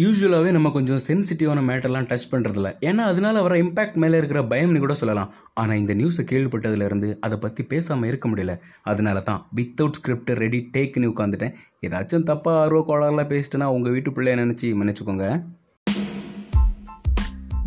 [0.00, 4.94] யூஸ்வலாகவே நம்ம கொஞ்சம் சென்சிட்டிவான மேட்டர்லாம் டச் பண்ணுறதில்ல ஏன்னா அதனால வர இம்பேக்ட் மேலே இருக்கிற பயம்னு கூட
[4.94, 5.34] சொல்லலாம்.
[5.54, 8.58] ஆனால் இந்த நியூஸை கேள்விப்பட்டதுலேருந்து அதை பற்றி பேசாமல் இருக்க முடியல.
[8.82, 11.54] அதனால தான் வித்தவுட் ஸ்கிரிப்ட் ரெடி டேக்னு உட்காந்துட்டேன்
[11.86, 15.42] ஏதாச்சும் தப்பாக ஆர்வ கோளாறுலாம் பேசிட்டேன்னா உங்கள் வீட்டு பிள்ளைய நினச்சி மன்னிச்சுக்கோங்க.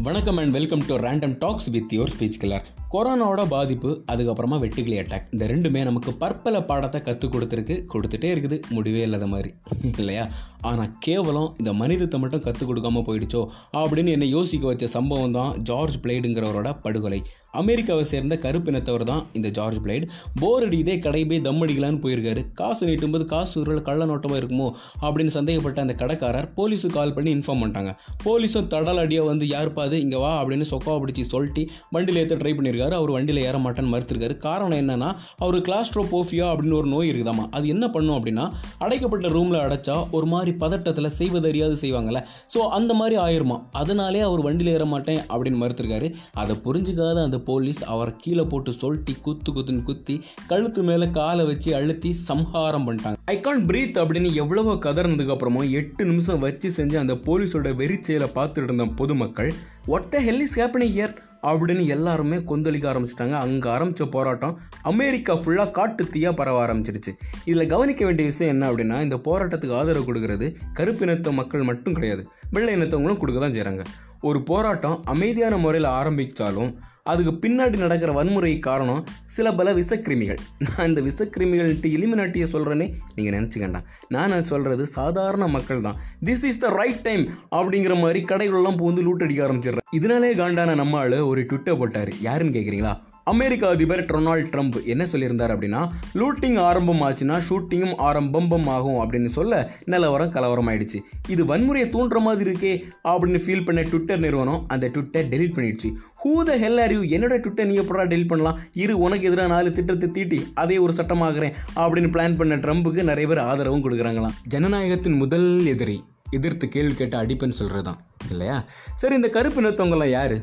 [0.02, 5.28] வணக்கம் and welcome to random talks with your speech clear கொரோனாவோட பாதிப்பு அதுக்கப்புறமா வெட்டுக்கிளி அட்டாக்
[5.32, 8.62] இந்த ரெண்டுமே நமக்கு பற்பல பாடத்தை கற்றுக் கொடுத்துருக்கு கொடுத்துட்டே இருக்குது.
[8.70, 9.54] முடிவே இல்லாத மாதிரி.
[9.98, 10.28] இல்லையா?
[10.62, 13.42] ஆனால் கேவலம் இந்த மனிதத்தை மட்டும் கற்றுக் கொடுக்காம போயிடுச்சோ?
[13.74, 17.20] அப்படின்னு என்னை யோசிக்க வச்ச சம்பவம் தான் ஜார்ஜ் பிளேடுங்கிறவரோட படுகொலை.
[17.52, 20.08] அமெரிக்காவை சேர்ந்த கருப்பினத்தவர் தான் இந்த ஜார்ஜ் பிளைட்.
[20.40, 22.42] போர் அடிக்குதே கடை போய் தம் அடிக்கலான்னு போயிருக்காரு.
[22.54, 24.68] காசு நீட்டும்போது காசு ஒரு கள்ள நோட்டமாக இருக்குமோ?
[25.02, 27.94] அப்படின்னு சந்தேகப்பட்ட அந்த கடைக்காரர் போலீஸுக்கு கால் பண்ணி இன்ஃபார்ம் பண்ணிட்டாங்க.
[28.26, 32.78] போலீஸும் தடல் அடியாக வந்து யாருப்பாது இங்கே வா அப்படின்னு சொக்காவை பிடிச்சி சொல்லிட்டு வண்டியில் ஏற்ற ட்ரை பண்ணியிருக்காரு
[32.86, 34.38] அவர் வண்டியில் ஏற மாட்டேன்னு மறுத்திருக்காரு.
[34.38, 37.46] காரணம் என்னன்னா அவர் கிளாஸ்ட்ரோபோஃபியா அப்படின்னு ஒரு நோய் இருக்குதாமா?
[37.52, 42.22] அது என்ன பண்ணும் அப்படின்னா அடைக்கப்பட்ட ரூமில் அடைச்சா ஒரு மாதிரி பதட்டத்தில் செய்வதறியாது செய்வாங்கல்ல.
[42.56, 43.62] ஸோ அந்த மாதிரி ஆயிருமா?
[43.72, 46.14] அதனாலே அவர் வண்டியில் ஏற மாட்டேன் அப்படின்னு மறுத்திருக்காரு.
[46.34, 51.76] அதை புரிஞ்சுக்காத அந்த போலீஸ் அவரை கீழே போட்டு சொல்ட்டி குத்து குத்துன்னு குத்தி கழுத்து மேலே காலை வச்சு
[51.76, 53.18] அழுத்தி சம்ஹாரம் பண்ணிட்டாங்க.
[53.26, 58.64] ஐ கான் பிரீத் அப்படின்னு எவ்வளவோ கதறினதுக்கு அப்புறமும் எட்டு நிமிஷம் வச்சு செஞ்சு அந்த போலீஸோட வெறிச்செயலை பார்த்துட்டு
[58.64, 59.54] இருந்த பொதுமக்கள்
[59.86, 63.36] ஒட்ட ஹெல் இஸ் ஹேப்பனிங் இயர் அப்படின்னு எல்லாருமே கொந்தளிக்க ஆரம்பிச்சிட்டாங்க.
[63.46, 64.58] அங்கே ஆரம்பித்த போராட்டம்
[64.92, 67.14] அமெரிக்கா ஃபுல்லாக காட்டு தீயாக பரவ ஆரம்பிச்சிருச்சு
[67.46, 72.24] இதில் கவனிக்க வேண்டிய விஷயம் என்ன அப்படின்னா இந்த போராட்டத்துக்கு ஆதரவு கொடுக்கறது கருப்பினத்த மக்கள் மட்டும் கிடையாது.
[72.52, 73.86] வெள்ளை இனத்தவங்களும் கொடுக்க தான் செய்கிறாங்க
[74.22, 76.72] ஒரு போராட்டம் அமைதியான முறையில் ஆரம்பித்தாலும்
[77.04, 80.40] அதுக்கு பின்னாடி நடக்கிற வன்முறை காரணம் சில பல விஷக்கிருமிகள்.
[80.68, 86.00] நான் இந்த விஷக்கிருமிகள்ட்டு இலிமினாட்டியை சொல்கிறேனே நீங்கள் நினச்சிக்கண்டா நான் நான் சொல்கிறது சாதாரண மக்கள் தான்.
[86.26, 91.06] This is the right time அப்படிங்கிற மாதிரி கடைகளெல்லாம் பூந்து லூட் அடிக்க ஆரம்பிச்சிடுறேன் இதனாலே காண்டான நம்ம
[91.26, 92.12] ஒரு ட்விட்டர் போட்டார்.
[92.22, 95.82] யாருன்னு கேட்குறீங்களா அமெரிக்க அதிபர் டொனால்ட் ட்ரம்ப் என்ன சொல்லியிருந்தார் அப்படின்னா
[96.20, 102.50] லூட்டிங் ஆரம்பம் ஆச்சுன்னா ஷூட்டிங்கும் ஆரம்பம் ஆகும் அப்படின்னு சொல்ல நிலவரம் கலவரம் ஆயிடுச்சு இது வன்முறையை தூண்டுற மாதிரி
[102.50, 105.92] இருக்கே அப்படின்னு ஃபீல் பண்ண ட்விட்டர் நிறுவனம் அந்த ட்விட்டர் டெலிட் பண்ணிடுச்சு.
[106.24, 108.58] Who the hell are you என்னோட ட்விட்டர் நீங்கள் எப்படா டெலிட் பண்ணலாம்?
[108.74, 113.38] இரு உனக்கு எதிராக நாலு திட்டத்தை தீட்டி அதே ஒரு சட்டமாகிறேன் அப்படின்னு பிளான் பண்ண ட்ரம்புக்கு நிறைய பேர்
[113.38, 114.36] ஆதரவும் கொடுக்குறாங்களாம்.
[114.48, 118.00] ஜனநாயகத்தின் முதல் எதிரி எதிர்த்து கேள்வி கேட்ட அடிப்பேன்னு சொல்கிறது தான்
[118.32, 118.66] இல்லையா?
[118.94, 120.36] சரி இந்த கருப்பு நிறுத்தவங்களாம் யார்?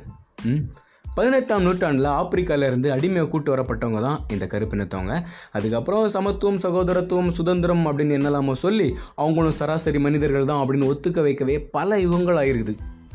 [0.44, 0.64] ம்?
[1.16, 5.14] பதினெட்டாம் நூற்றாண்டில் ஆப்பிரிக்காவிலேருந்து அடிமையை கூட்டு வரப்பட்டவங்க தான் இந்த கருப்பினத்தவங்க
[5.52, 12.00] அதுக்கப்புறம் சமத்துவம் சகோதரத்துவம் சுதந்திரம் அப்படின்னு என்னெல்லாமோ சொல்லி அவங்களும் சராசரி மனிதர்கள் தான் அப்படின்னு ஒத்துக்க வைக்கவே பல
[12.00, 12.74] யுகங்கள் ஆயிருக்குது.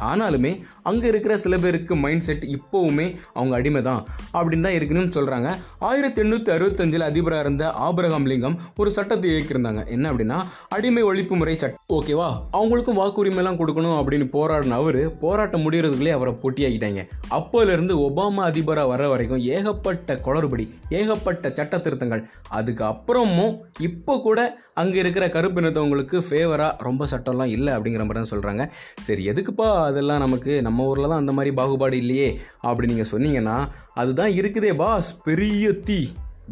[0.09, 0.51] ஆனாலுமே
[0.84, 4.01] அங்கே இருக்கிற சில பேருக்கு மைண்ட் செட் இப்போவுமே அவங்க அடிமை தான்
[4.34, 9.88] அப்படின்னு தான் இருக்குன்னு சொல்கிறாங்க ஆயிரத்தி எண்ணூற்றி அறுபத்தஞ்சில் அதிபராக இருந்த ஆபரகாம் லிங்கம் ஒரு சட்டத்தை இயக்கியிருந்தாங்க.
[9.88, 10.38] என்ன அப்படின்னா
[10.69, 17.03] அடிமை ஒழிப்பு முறை சட்டம் ஓகேவா அவங்களுக்கும் வாக்குரிமைலாம் கொடுக்கணும் அப்படின்னு போராடின அவர் போராட்டம் முடிகிறதுக்குள்ளே அவரை போட்டியாகிட்டாங்க
[17.29, 22.23] அப்போலேருந்து ஒபாமா அதிபராக வர வரைக்கும் ஏகப்பட்ட குளறுபடி ஏகப்பட்ட சட்ட திருத்தங்கள்.
[22.50, 24.40] அதுக்கு அப்புறமும் இப்போ கூட
[24.73, 28.63] அங்கே இருக்கிற கருப்பினத்தவங்களுக்கு ஃபேவராக ரொம்ப சட்டம்லாம் இல்லை அப்படிங்கிற மாதிரி தான் சொல்கிறாங்க
[29.01, 32.28] சரி எதுக்குப்பா அதெல்லாம் நமக்கு நம்ம ஊரில் தான் அந்த மாதிரி பாகுபாடு இல்லையே
[32.62, 33.57] அப்படி நீங்கள் சொன்னீங்கன்னா
[33.96, 35.09] அதுதான் இருக்குதே பாஸ்.
[35.24, 36.02] பெரிய தீ.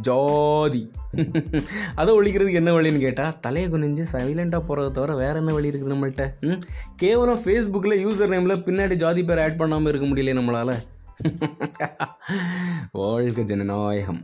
[0.02, 0.82] ஜாதி.
[1.96, 6.26] அதை ஒழிக்கிறதுக்கு என்ன வழின்னு கேட்டால் தலையை குனிஞ்சு சைலண்ட்டாக போகிறத தவிர வேறு என்ன வழி இருக்குது நம்மள்கிட்ட
[6.44, 6.60] ம்?
[6.96, 10.76] கேவலம் ஃபேஸ்புக்கில் யூசர் நேமில் பின்னாடி ஜாதி பேர் ஆட் பண்ணாமல் இருக்க முடியல நம்மளால்?
[12.94, 14.22] வாழ்க ஜனநாயகம்.